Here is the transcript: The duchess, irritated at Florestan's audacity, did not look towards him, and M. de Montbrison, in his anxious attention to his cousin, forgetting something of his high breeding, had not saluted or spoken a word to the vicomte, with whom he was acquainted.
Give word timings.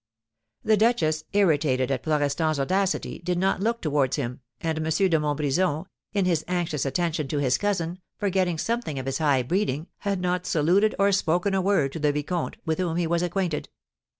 The 0.63 0.77
duchess, 0.77 1.25
irritated 1.31 1.91
at 1.91 2.03
Florestan's 2.03 2.59
audacity, 2.59 3.19
did 3.19 3.37
not 3.37 3.59
look 3.59 3.81
towards 3.81 4.15
him, 4.15 4.39
and 4.59 4.79
M. 4.79 4.83
de 4.85 5.19
Montbrison, 5.19 5.85
in 6.13 6.25
his 6.25 6.43
anxious 6.47 6.87
attention 6.87 7.27
to 7.27 7.37
his 7.37 7.59
cousin, 7.59 7.99
forgetting 8.17 8.57
something 8.57 8.97
of 8.97 9.05
his 9.05 9.19
high 9.19 9.43
breeding, 9.43 9.89
had 9.99 10.19
not 10.19 10.47
saluted 10.47 10.95
or 10.97 11.11
spoken 11.11 11.53
a 11.53 11.61
word 11.61 11.91
to 11.91 11.99
the 11.99 12.11
vicomte, 12.11 12.55
with 12.65 12.79
whom 12.79 12.97
he 12.97 13.05
was 13.05 13.21
acquainted. 13.21 13.69